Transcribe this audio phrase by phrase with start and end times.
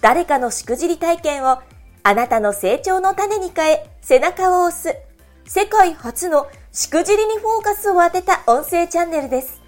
[0.00, 1.58] 誰かのしくじり体験を
[2.02, 4.96] あなたの成長の種に変え背中を押す
[5.44, 9.60] 世界初のしくじりにフォーカスを当てた音声チャンネルです。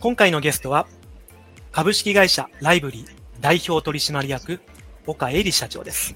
[0.00, 0.86] 今回のゲストは
[1.70, 3.06] 株式会社ライブリー
[3.40, 4.60] 代表取締役
[5.06, 6.14] 岡恵里社長です。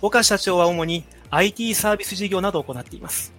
[0.00, 3.34] 岡社長は主に IT サービス事業などを行っています。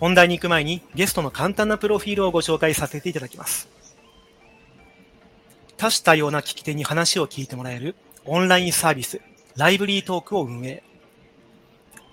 [0.00, 3.75] 本題に行く前にゲストの簡単なプロフィールをご紹介させていただきます。
[5.76, 9.20] 多種多様な聞き手に話を聞いてもらえるオンラインサービス、
[9.56, 10.82] ライブリートークを運営。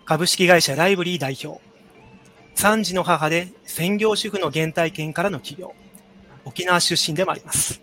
[0.05, 1.61] 株式会社ライブリー代表。
[2.55, 5.73] 3児の母で専業主婦の原体験からの起業。
[6.45, 7.81] 沖縄出身でもあります。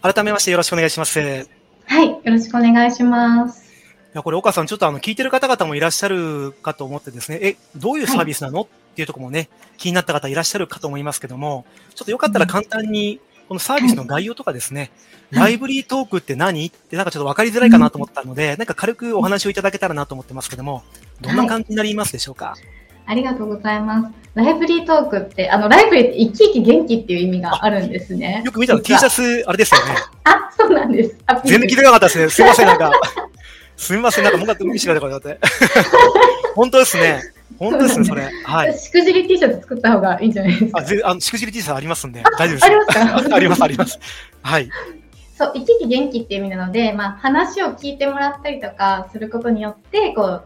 [0.00, 1.20] 改めましてよろしくお願いします。
[1.20, 3.66] はい、よろしくお願いします。
[4.16, 14.90] や、これ岡さん、ちょっとあの、聞いてる方々もいらっしゃるかと思ってですね、え、どういうサービスなの、はい、っていうところもね、気になった方いらっしゃるかと思いますけども、ちょっとよかったら簡単に、このサービスの概要とかですね、
[15.32, 20.82] はい、ライブリートークって何ってなんかちょっとわかりづらいかなと思ったので、なんか軽くお話をいただけたらなと思ってますけども、
[21.20, 24.14] どんな感じになりますでしょうか、はいありがとうございます。
[24.34, 28.42] ライブリートークって、あの、ライブリーって生き生き元気っていう意味があるんですね。
[28.44, 29.94] よく見たの T シャツ、あれですよね。
[30.24, 31.16] あ、そうなんです。
[31.44, 32.28] 全然聞いてなかったですね。
[32.28, 32.90] すいません、なんか。
[33.76, 35.38] すみません、なんかもうかって見せてください。
[36.54, 37.20] 本当ですね。
[37.58, 38.30] 本当ですね、それ。
[38.44, 38.78] はい。
[38.78, 40.78] しくじり T シャツ作った方がいいんじゃないですか。
[40.80, 42.64] あ、ぜあのしくじり T シャツありますんで、大丈夫です。
[42.66, 42.84] ありま
[43.22, 43.36] すか？
[43.36, 43.98] あります、あります。
[44.42, 44.70] はい。
[45.38, 50.44] そう、生き生き元気っていう意味なので、まあ、話を聞いてもらったりとかすることによって、こう、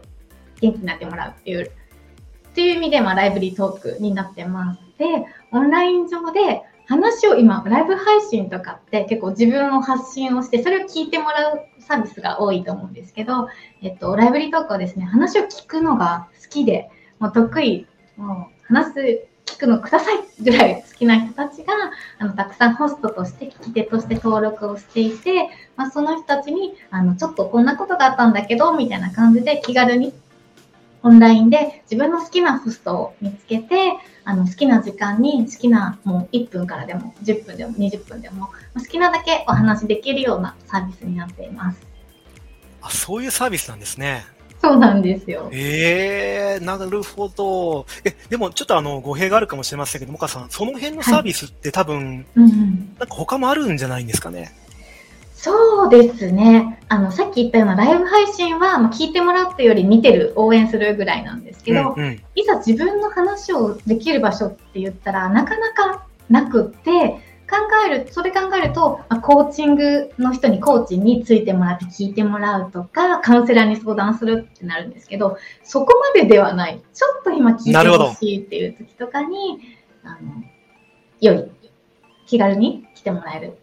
[0.59, 4.79] 元気になってもらうっていう、っていう意味で、まあ、ライブリートークになってます。
[4.99, 5.05] で、
[5.51, 13.47] オンライン上で話を今、ライブ配信とかって結構自分の発信をして、それを聞いてもらうサービスが多いと思うんですけど、
[13.81, 17.87] えっと、ライブリートークはですね、話を聞くのが好きで、もう得意、
[18.17, 21.73] もう話す、聞くのくださいぐらい好きな人たちが、
[22.19, 30.13] あの、たくさんホストとして、聞き手として登録をしていて、まあ、その人たちに、あの、ちょっとこんなことがあったんだけど、みたいな感じで気軽に
[31.03, 41.79] オンラインで自分の好きなホストを見つけて、あの好きな時間に好きなもう1分からでも10分でも20分でも好きなだけお話できるようなサービスになっています。
[42.81, 44.25] あ、そういうサービスなんですね。
[44.61, 45.49] そうなんですよ。
[45.51, 47.87] ええー、なるほど。
[48.05, 54.53] え、でもちょっとあの、語弊があるかもしれませんけど、もかさん、その辺のサービスって多分、はい、うん、なんか他もあるんじゃないんですかね。
[55.41, 56.79] そうですね。
[56.87, 67.19] あの、さっき言ったようなライブ配信は、まあ、聞いてもらったより見てる、応援するぐらいなんですけど、うんうん、いざ自分の話をできる場所って言ったら、なかなかなくって、
[67.49, 67.57] 考
[67.87, 76.79] える、それ考えると、まあ、コーチングの人にコーチについてもらって聞いてもらうとか、カウンセラーに相談するってなるんですけど、そこまでではない。
[76.93, 79.59] ちょっと今聞いてほしいっていう時とかに、
[80.03, 80.43] あの、
[81.19, 81.51] 良い、
[82.27, 83.57] 気軽に来てもらえる。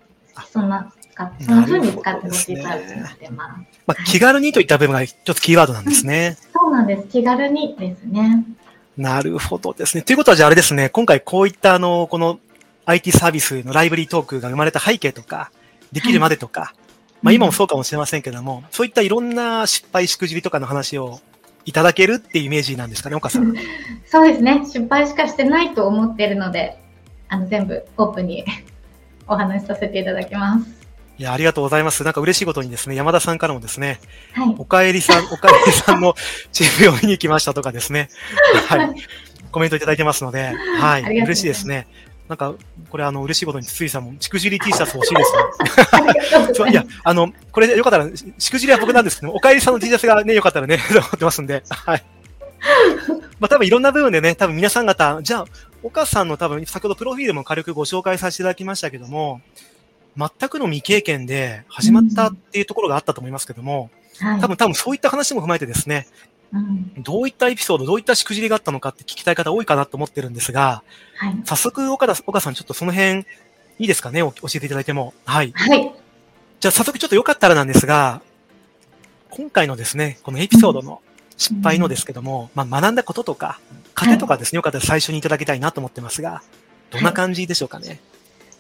[0.50, 3.78] そんな使って、その風に使ってほしいタイプになってます。
[3.86, 6.36] まあ、気軽にといった部分が一つキーワードなんですね。
[6.54, 7.08] そうなんです。
[7.08, 8.44] 気軽にですね。
[8.96, 10.02] なるほどですね。
[10.02, 12.38] ということはじゃああれですね、今回こういったあの、この
[12.86, 15.50] IT サービスのライブリートークが生まれた背景とか、
[15.92, 16.74] できるまでとか、はい、
[17.22, 21.20] まあ今もそうかもしれませんけども、うん、そういったいろんな失敗しくじりとかの話を
[21.64, 23.54] いただけるっていうイメージなんですかね、岡さん。
[24.06, 24.62] そうですね。
[24.64, 26.78] 失敗しかしてないと思っているので、
[27.28, 28.44] あの全部オープンに
[29.26, 30.77] お話しさせていただきます。
[31.19, 32.05] いや、ありがとうございます。
[32.05, 34.00] なんか嬉しいことにですね、山田さんからもですね、
[34.35, 36.15] はい、おかえりさん、 おかえりさんの
[36.53, 38.09] チームを見に来ましたとかですね、
[38.69, 38.94] はい、
[39.50, 41.88] コメントいただいてますので、はい、嬉しいですね。
[42.29, 42.55] なんか、
[42.91, 45.25] これあの、嬉しいことに、ついさんも、しくじり T シャツ欲しいで
[46.55, 46.70] すね。
[46.70, 48.06] いや、あの、これよかったら、
[48.38, 52.05] しくじりは僕なんですけど、おかえりさんの T シャツがね、よかったらね、と 思ってますんで、はい。
[53.41, 55.44] まあ多分いろんな部分でね、多分皆さん方、じゃあ、
[55.82, 59.41] 岡さんの多分、先ほどプロフィールも軽くご紹介させていただきましたけども、
[60.19, 66.09] 全くの未経験で始まったっていうところがあったと思いますけども、はい、多分多分そういった話も踏まえてですね、
[66.53, 70.82] うん、どういったエピソード、どういったしくじりがあったのかって聞きたい方多いかなと思ってるんですが、
[71.17, 73.25] はい、早速岡田、岡さんちょっとその辺、い
[73.85, 75.15] いですかね教えていただいても。
[75.25, 75.53] はい。
[75.55, 75.94] はい。
[76.59, 78.20] じゃあ早速ちょっとよかったらなんですが、
[79.31, 81.00] 今回のですね、このエピソードの
[81.37, 83.61] 失敗のですけども、うん、まあ学んだこととか、
[83.94, 86.43] 糧とかですね、よかったら最初にいただきたいなと思ってますが、
[86.91, 88.00] どんな感じでしょうかね。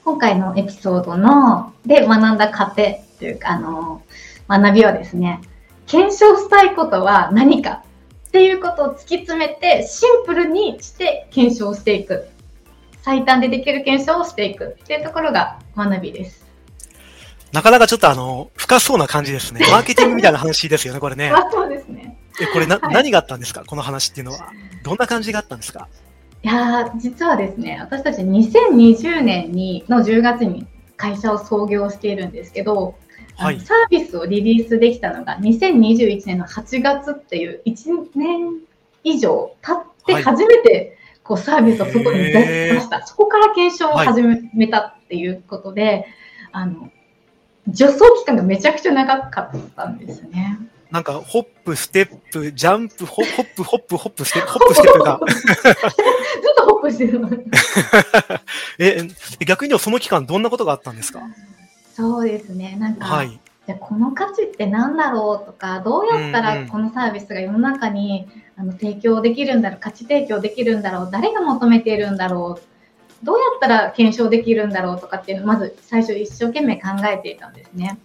[0.08, 4.00] 今回のエピソードので学んだ糧というか、あの、
[4.48, 5.42] 学びはですね、
[5.86, 7.82] 検証したいことは何か
[8.28, 12.26] っていうことを突き詰めて、シンプルにして検証していく。
[13.02, 16.46] 最短でできる検証をしていくっていうところが学びです。
[17.52, 19.60] なかなかちょっとあの、深そうな感じですね。
[19.70, 21.28] マーケティングみたいな話ですよね、これね。
[21.36, 22.16] あそうですね。
[22.40, 23.62] え、これな、はい、何があったんですか？
[23.66, 24.52] この話っていうのは。
[24.84, 25.86] どんな感じがあったんですか？
[26.42, 32.94] いや実はですね、私たち2020年に、の10月に会社を創業しているんですけど、
[33.36, 38.60] はい、サービスをリリースできたのが2021年の8月っていう1年
[39.04, 43.06] 以上経って初めてこうサービスを外に出しました。
[43.06, 44.22] そこから検証を始
[44.54, 46.06] めたっていうことで、はい、
[46.52, 46.90] あの、
[47.72, 50.58] 助走期間がめちゃくちゃ長かったんですね。
[50.90, 55.20] なんか、ホップ、ステップ、ジャンプ、ホップ、ホップ、ホップ、ステップ、ホップ、ステップが。
[55.26, 57.28] ずっとホップしてるの。
[58.78, 59.06] え、
[59.46, 61.20] 逆にその期間どんなことがあったんですか？
[61.94, 62.76] そうですね。
[62.80, 68.26] なんか、はい、じゃこの価値って何だろうとか、どうやったらこのサービスが世の中に、
[68.56, 77.98] あの提供できるんだろう、価値提供できるんだろう、誰が求めているんだろう、どうやったら検証できるんだろうとかっていうのをまず最初一生懸命考えていたんですね。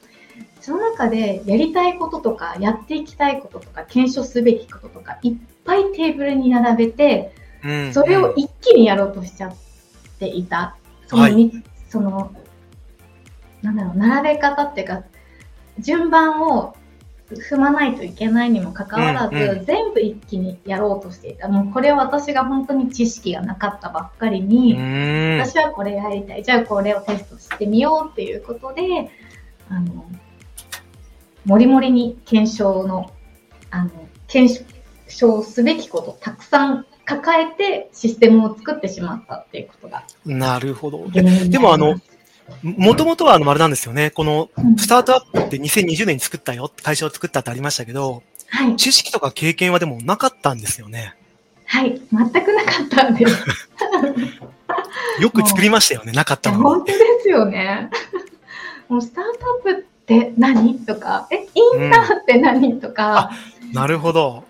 [0.63, 7.35] その中でやりたいこととか、やっていきたいこととか、検証すべきこととか、いっぱいテーブルに並べて、
[7.91, 9.55] それを一気にやろうとしちゃっ
[10.19, 10.77] ていた。
[11.07, 11.51] その、はい、
[11.89, 12.33] その、
[13.61, 15.03] なんだろう、並べ方っていうか、
[15.79, 16.77] 順番を
[17.29, 21.49] 踏まないといけないにもかかわらず、うんうん、全部一気にやろうとしていた。
[21.49, 24.75] もうこれは私が本当に知識がなかったばっかりに、
[25.41, 26.43] 私はこれやりたい。
[26.43, 29.11] じゃあこれをテストしてみようっていうことで、
[29.67, 30.05] あの、
[31.45, 33.11] もりもりに検証の、
[33.71, 33.91] あの、
[34.27, 34.65] 検
[35.07, 40.03] 証すべきことたくさん抱えてシステムを作ってしまったっていうことが。
[40.25, 41.09] なるほど。
[41.09, 41.99] でもあの、
[42.61, 44.11] もともとはあの、あれなんですよね。
[44.11, 48.75] この、スタートアップって2020年に作ったよ、会社を作ったってありましたけど、はい。
[48.75, 51.15] 知識とか経験はでもなかったんですよね。
[51.65, 51.99] はい。
[52.11, 53.45] 全くなかったんです。
[55.19, 57.89] よく作りましたよね、なかったの本当ですよね。
[58.89, 59.23] もうスター
[59.63, 60.79] トアップって何？
[60.85, 63.31] とか、え、インターって何、とか。
[63.73, 64.43] なるほど。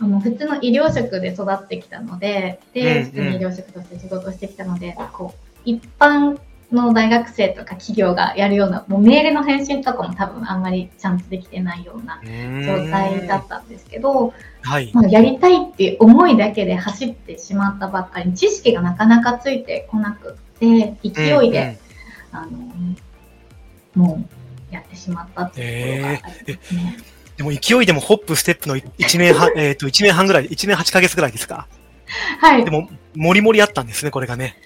[0.00, 6.38] あの普通の医療職で育ってきたので、で、普通に医療職として仕事してきたので、こう、一般
[6.72, 21.78] の大学生とか企業がやるような、もうメールの返信とかも多分あんまりちゃんとできてないような状態だったんですけど、はい、まあ、やりたいっていう思いだけで走ってしまったばっかりに知識がなかなかついてこなくて、勢いで、
[22.32, 24.33] うんうん、あの、もう
[24.74, 26.96] やってしまったっていうところがありますね。
[27.36, 31.66] でも勢いでもホップ、ステップの1年半、えっと、1年半ぐらい、1年8ヶ月ぐらいですか？
[32.40, 32.64] はい。
[32.64, 34.56] でも、もりもりあったんですね、これがね。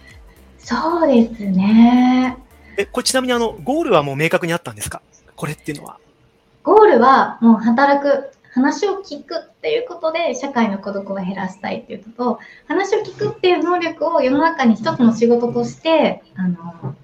[0.58, 2.36] そうですね。
[2.76, 5.00] え、これちなみにあの、ゴールはもう明確にあったんですか？
[5.34, 5.98] これっていうのは。
[6.62, 16.94] ゴールはもう働く、話を聞くっていうことで社会の孤独を減らしたいっていうことと、話を聞くっていう能力を世の中に一つの仕事として、あの、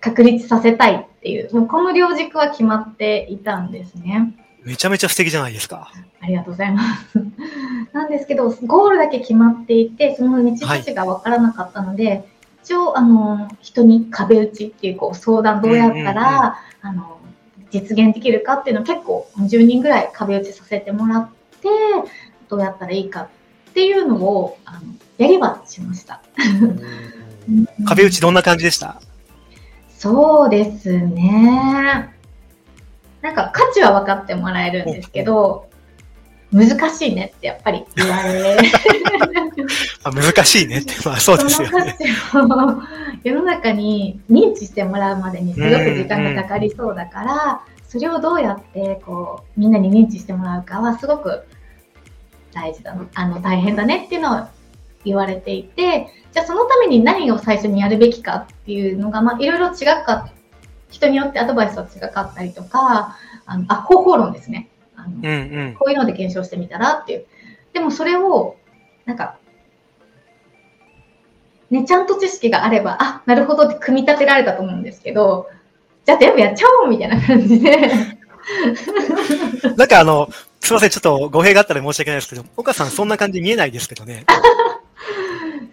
[0.00, 4.34] 確立させたいっていう、もうこの両軸は決まっていたんですね。
[4.62, 5.92] めちゃめちゃ素敵じゃないですか。
[6.20, 7.18] ありがとうございます。
[7.92, 12.24] なんですけど、ゴールだけ決まっていて、その道筋がわからなかったので、はい
[12.66, 17.20] 一応、あの、人に壁打ちっていうこう相談どうやったら、あの、
[17.70, 21.28] 実現できるかっていうのを結構10人ぐらい壁打ちさせてもらっ
[21.62, 21.68] て、
[22.48, 23.28] どうやったらいいか
[23.70, 24.80] っていうのを、あの、
[25.16, 26.20] やりはしました。
[27.86, 29.00] 壁打ちどんな感じでした？
[29.98, 32.10] そうですね。
[33.22, 35.68] なんか価値は分かってもらえるんですけど、
[36.52, 38.56] 難しいねってやっぱり言われ
[40.04, 41.96] あ難しいねって、まあそうですよね。
[42.30, 42.82] その価値を
[43.24, 51.44] 世の中に認知してもらうまでにすごく時間がかかりそうだから、それをどうやってこうみんなに認知してもらうかはすごく
[52.52, 54.46] 大事だあの大変だねっていうのを
[55.06, 60.30] 言われていて、じゃあそのために何を最初にやるべきかっていうのが、まあいろいろ違か
[60.90, 64.68] 人によってアドバイスは違かったりとか、あのあ方法論ですね。
[64.96, 65.28] あの、うんう
[65.70, 67.26] ん、こういうので検証してみたらっていう。
[67.72, 68.56] でもそれを、
[69.04, 69.38] なんか、
[71.70, 75.48] ね、ちゃんと知識があれば、あ、なるほどって組み立てられたと思うんですけど、
[76.04, 77.90] じゃあ全部やっちゃおうみたいな感じで。
[79.76, 80.28] なんかあの、
[80.60, 84.24] すいません、ちょっと語弊があったら申し訳ないですけど、岡さんそんな感じ見えないですけどね。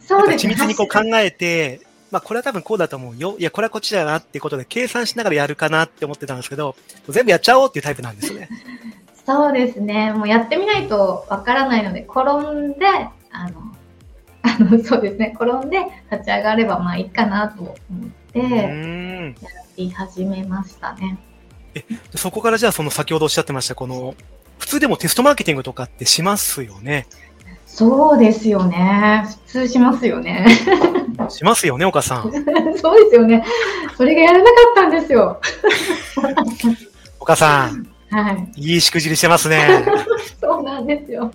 [0.06, 0.54] そうですね。
[0.54, 1.82] 緻密にこう考えて、
[2.12, 3.36] まあこれは多分こうだと思うよ。
[3.40, 6.76] いや、これはこっちだなっていうことで計算しながらやるかなって思ってたんですけど、
[7.10, 8.50] 全部やっちゃおうっていうタイプなんですね。
[9.26, 10.12] そうですね。
[10.12, 12.86] もうやってみないとわからないので、転んで、
[13.32, 13.76] あの、
[14.44, 15.34] あの、そうですね。
[15.36, 15.80] 転んで
[16.12, 17.76] 立ち上がればまあいいかなと思っ
[18.34, 21.18] て、やり始めましたね。
[21.74, 21.84] え、
[22.16, 24.14] そこからじゃあその先ほどおっしゃってました、この、
[24.60, 27.08] 普通でもテストマーケティングとかってしますよね。
[27.76, 29.26] そうですよね。
[29.48, 30.46] 普通しますよね。
[31.30, 32.32] しますよね、岡さん。
[32.78, 33.44] そうですよね。
[33.98, 35.42] それがやらなかったんですよ。
[37.20, 37.88] 岡さん。
[38.12, 38.74] はい。
[38.74, 39.84] いいしくじりしてますね。
[40.40, 41.32] そうなんですよ。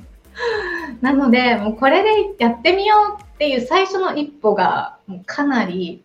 [1.01, 6.05] なので、もうこれでやってみようっていう最初の一歩が、もうかなり、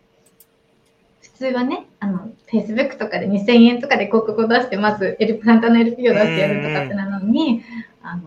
[1.21, 7.61] 普通はね、あの、Facebook とかで2000円とかで広告を出して、まず、エルプランタの LP を出してやるとかってなのに、
[8.01, 8.23] あの、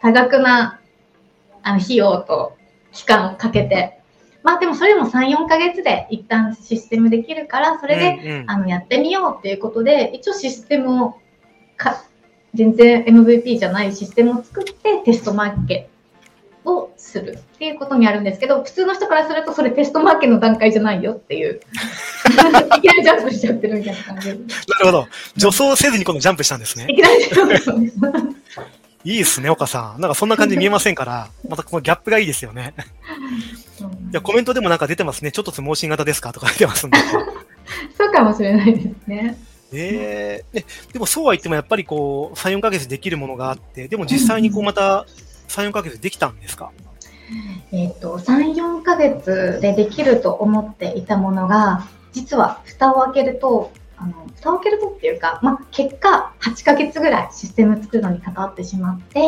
[0.00, 0.80] 多額な、
[1.64, 2.56] あの、費用と
[2.92, 3.98] 期間をかけて、
[4.42, 11.14] まあでもそれでも3、4ヶ月で一旦システムできるから、それで、うんうん、あの、やってみようっていうことで、一応システムを
[11.76, 12.04] か、
[12.54, 15.88] 全然 MVP じゃないシステムを作ってテストマーケ
[16.64, 21.60] をするっていうことにあるんですけど、普通の人からするとそれテストマーケの段階じゃないよっていう。
[22.76, 24.28] いきなりジャンプしちゃってるみたいな感じ。
[24.28, 24.40] なる
[24.84, 25.08] ほど。
[25.38, 26.86] 助走せずにこのジャンプしたんですね。
[26.88, 27.96] いきなりジャンプしたんです。
[29.04, 30.00] いいですね、岡さん。
[30.00, 32.74] なんかそんな感じ見えませんから、 またこのギャップがいいですよね。
[34.10, 35.30] いや、コメントでもなんか出てますね。
[35.30, 36.98] ちょっとつ盲信型ですかとか出てますんで。
[37.98, 39.38] そうかもしれないですね。
[39.72, 45.04] ええー、でもそうは言ってもやっぱりこう、3、4ヶ月できるものがあって、でも実際にこうまた
[45.48, 46.70] 3、4ヶ月できたんですか？
[47.72, 59.20] えっ、と、3、4ヶ月でできると思っていたものが、実は蓋を開けると、あの、蓋を開けるとっていうか、まあ、結果、8ヶ月ぐらいシステム作るのに関わってしまって、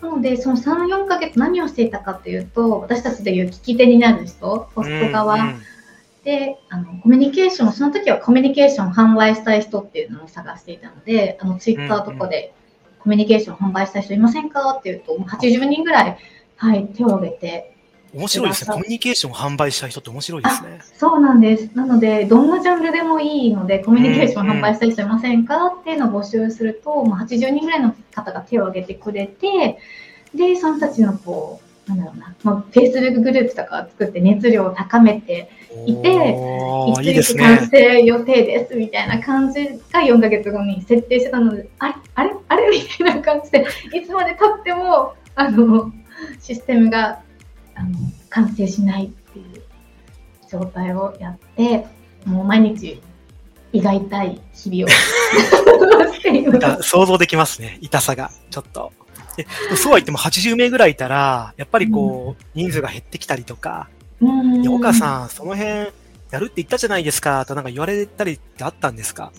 [0.00, 5.62] なので、その3、4ヶ月何をしていたかっていうと、私たちでいう聞き手になる人、ホスト側、うんうん
[6.24, 12.54] で、あの、コミュニケーション、その時はコミュニケーション販売したい人っていうのを探していたので、あの、ツイッターとかで
[13.00, 16.18] コミュニケーション販売したい人いませんかっていうと、もう80人ぐらい、
[16.56, 17.76] はい、手を挙げて。
[18.14, 18.74] 面白いですね。
[18.74, 20.80] コミュニケーション販売したい人って面白いですね。
[20.98, 21.70] そうなんです。
[21.74, 25.68] なので、どんなジャンルでもいいので、コミュニケーション販売したい人いませんか？
[25.68, 29.78] っていうのを募集すると、もう80人ぐらいの方が手を挙げてくれて、
[30.34, 35.50] で、その人たちのこう、なんだろうな、まあ、Facebook グループとかを作って熱量を高めて
[35.84, 36.36] いて、
[37.02, 41.94] いつ完成予定ですみたいな感じが4ヶ月後に設定してたので、あれ？
[42.14, 42.30] あれ？
[42.48, 42.70] あれ？
[42.70, 45.90] みたいな感じで、いつまで経っても、あの、
[46.40, 47.20] システムが
[47.74, 47.90] あの
[48.28, 49.62] 完成しないっていう
[50.50, 51.86] 状態をやって、
[52.24, 53.00] もう毎日
[53.72, 54.94] 胃が痛い日々を。
[56.82, 58.92] 想像できますね、痛さが、ちょっと。
[59.36, 63.88] でそうは言っても80名ぐらいいたら、やっぱりこう、人数が減ってきたりとか、
[64.20, 65.88] うん、岡さん、その辺、
[66.30, 69.32] やるって言ったじゃないですか、となんか言われたりってあったんですか？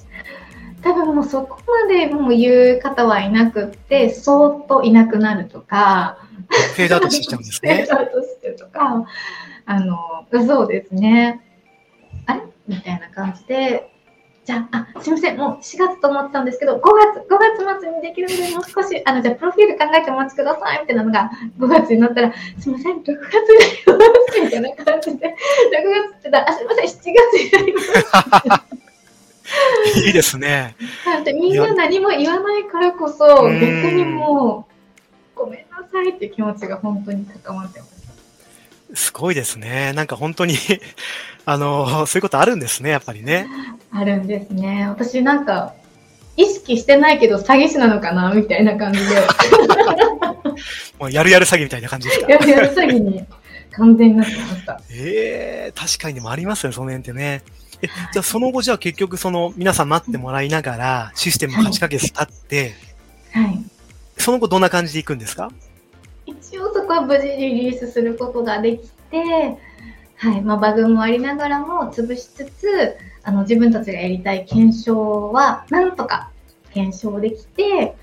[0.84, 6.18] 多分もうそこまでもう言う方はいなくって、そーっといなくなるとか、
[6.76, 7.76] フェードアウトしちゃうんですね。
[7.76, 9.06] フェードアウトしてとか、
[9.66, 9.98] あの、
[10.46, 11.42] そうですね。
[12.26, 12.42] あれ？
[12.68, 13.90] みたいな感じで、
[14.46, 25.34] じゃあ、あ、すみません、もう4月と思ってたんですけど、5月、5月末にできるので、もう少し、あの、じゃあ、プロフィール考えてお待ちください、みたいなのが、5月になったら、すみません、6月になります、みたいな感じで、6
[26.12, 28.83] 月ってだ、あ、すみません、7月になります。
[30.06, 30.76] いいですね。
[31.40, 34.68] みんな何も言わないからこそ、逆にも
[35.36, 37.94] う、ごめんなさいって気持ちが本当に高まってます。
[38.96, 39.92] すごいですね。
[39.94, 40.56] なんか本当に
[41.46, 43.48] あの、そういうことあるんですね、やっぱりね。
[43.92, 44.86] あるんですね。
[44.88, 45.74] 私なんか、
[46.38, 49.16] 意識してないけど詐欺師なのかなみたいな感じで。
[51.00, 52.28] もうやるやる詐欺みたいな感じですか？
[52.32, 53.24] やるやる詐欺に
[53.72, 54.82] 完全になってました。
[54.92, 57.42] え えー、確かにでもありますよね、その辺ってね。
[57.84, 62.74] え、じゃあその後じゃあ結局その皆さん待ってもらいながらシステム8ヶ月経って、
[63.32, 63.64] はい。
[64.18, 65.52] その後どんな感じでいくんですか？
[66.26, 69.58] 一応そこは無事リリースすることができて、
[70.16, 76.30] はいまあ、バグもありながらも潰しつつあの自分たちがやりたい検証はなんとか
[76.74, 77.96] 検証できて、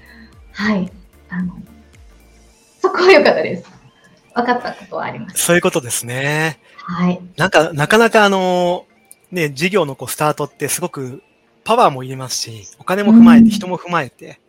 [0.52, 0.92] はい、
[1.30, 1.54] あの
[2.82, 3.70] そこは良かったです。
[4.34, 5.44] 分かったことはあります。
[5.44, 6.60] そういうことですね。
[6.76, 7.20] はい。
[7.37, 8.87] なんか、なかなかあの、
[9.30, 11.22] ね、事業のこうスタートってすごく
[11.64, 14.40] パワーも入れますし、お金も踏まえて、人も踏まえて、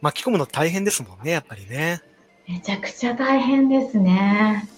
[0.00, 2.02] 巻き込むの大変ですもんね、やっぱりね。
[2.46, 4.68] めちゃくちゃ大変ですね。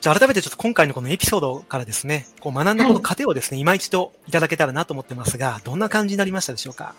[0.00, 6.94] じゃあ改めてちょっと今回のこのエピソードからですね、こう学んだこの過程をですね、はい、今一度いただけたらなと思ってますが、どんな感じになりましたでしょうか？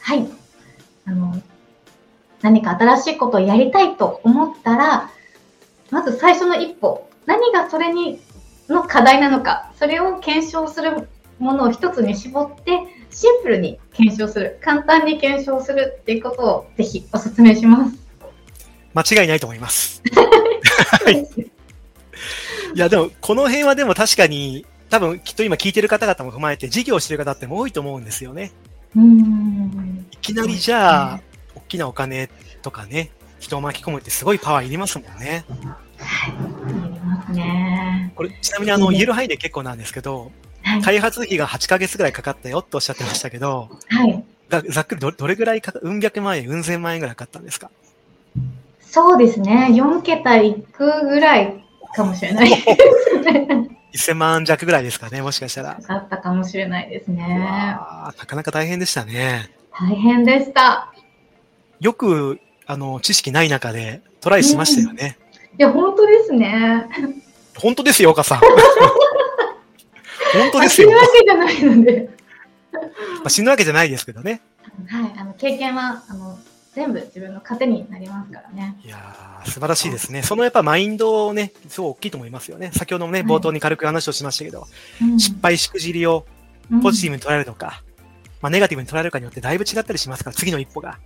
[0.00, 0.28] はい。
[1.06, 1.42] あの、
[2.42, 5.10] 何か新しいことをやりたいと思ったら、
[5.90, 8.20] まず最初の一歩、何がそれに
[8.68, 12.72] の課題なのか、それを検証するものを一つに絞って、
[13.10, 17.94] シンプルに検証する、簡単に検証するっていうことをぜひお勧めします。
[18.94, 20.02] 間違いないと思います。
[21.04, 21.26] はい。
[22.74, 28.52] いや、でも、この辺はでも確かに、多分、きっと今聞いてる方々も踏まえて、事業してる方っても多いと思うんですよね。
[30.12, 31.20] いきなりじゃあ、
[31.54, 32.28] 大きなお金
[32.62, 35.44] とかね、人を巻き込むってすごいパワーいりますもんね。
[35.98, 36.32] はい。
[36.70, 37.93] いりますね。
[38.14, 40.30] これ、ちなみにあの、言える範囲で結構なんですけど、
[40.62, 44.24] はい、開発費が8ヶ月ぐらいかかったよっておっしゃってましたけど、はい。
[44.68, 47.70] ざっくりどどれぐらいか、うん百万円、うん千万円ぐらいかかったんですか？
[48.80, 49.68] そうですね。
[49.72, 51.64] 4桁いくぐらい
[51.96, 53.68] かもしれないですね。
[53.94, 55.80] 1000万弱ぐらいですかね、もしかしたら。
[55.88, 57.16] あったかもしれないですね。
[57.26, 59.50] なかなか大変でしたね。
[59.72, 60.92] 大変でした。
[61.80, 65.16] よく、あの、知識ない中でトライしましたよね。
[65.54, 66.86] うん、いや、本当ですね。
[67.58, 68.40] 本当ですよ、岡さん。
[70.34, 70.88] 本当ですよ。
[70.88, 72.08] 死ぬわけじゃないので。
[72.72, 72.80] ま
[73.26, 74.40] あ、死ぬわけじゃないですけどね。
[74.88, 76.38] はい、あの経験はあの
[76.74, 78.76] 全部自分の糧になりますからね。
[78.84, 80.22] いや素晴らしいですね。
[80.22, 82.70] そのやっぱマインドね、すごい大きいと思いますよね。
[82.74, 84.66] 先ほどもね、冒頭に軽く話をしましたけど、
[85.00, 86.26] うん、失敗しくじりを
[86.82, 88.04] ポジティブに捉えるのか、うん、
[88.42, 90.98] まあネガティブに捉えるかによってだいぶ違ったりしますから、次の一歩が。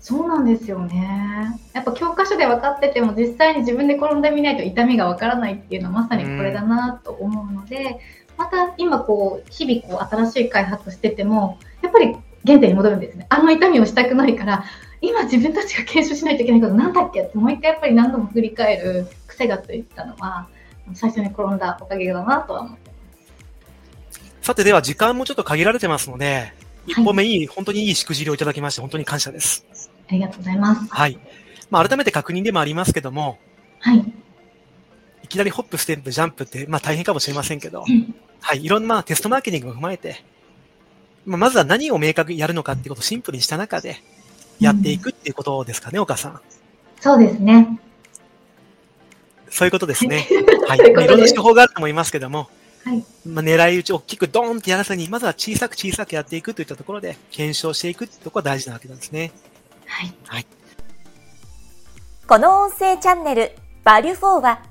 [0.00, 1.60] そうなんですよね。
[1.74, 7.94] やっぱ教科書で分かってても実際に自分で転んでみないと痛みが分からないっていうのはまさにこれだなと思うので、うん、
[8.38, 12.16] また今こう日々こう新しい開発しててもやっぱり
[12.46, 13.26] 原点に戻るんですね。
[13.28, 14.64] あの痛みをしたくないから
[15.02, 20.48] 今自分たちが検証しないといけないことなんだっけってもう一回やっぱり何度も振り返る癖がついたのは
[20.94, 24.20] 最初に転んだおかげだなとは思ってます。
[24.42, 26.52] さてでは時間もちょっと限られてますので、
[26.86, 29.89] 一歩目いい、本当にいいしくじりをいただきまして本当に感謝です。
[30.10, 30.88] ありがとうございます。
[30.88, 31.18] はい。
[31.70, 33.38] まあ改めて確認でもありますけども、
[33.78, 34.12] はい。
[35.22, 37.84] いきなりホップ、ステップ、ジャンプって、まあ大変かもしれませんけど、
[38.40, 38.64] はい。
[38.64, 40.24] いろんなテストマーケティングを踏まえて、
[41.24, 44.02] まあ、まずは何を明確にやるのかっていうことをシンプルにした中で、
[44.58, 46.40] やっていくっていうことですかね、うん、岡さん。
[47.00, 47.80] そうですね。
[49.48, 50.26] そういうことですね。
[50.66, 50.78] はい。
[51.04, 52.48] いろんな手法があると思いますけども、
[52.84, 53.04] はい。
[53.26, 59.32] まあ、狙い撃ち大きくドーンってやらずに、まずは小さく小さくやっていくといったところで、検証していくってところが大事なわけなんですね。
[59.90, 60.14] はい。
[60.26, 60.46] はい。
[62.26, 64.62] この音声チャンネル、バリュフォーは、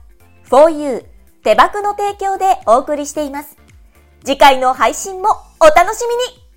[0.50, 1.06] for you
[1.44, 3.58] 手箱の提供でお送りしています。
[4.24, 5.30] 次回の配信も
[5.60, 6.49] お楽しみに